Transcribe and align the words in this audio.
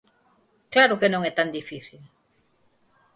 Claro 0.73 0.99
que 0.99 1.11
non 1.13 1.21
é 1.29 1.31
tan 1.39 1.49
difícil. 1.57 2.01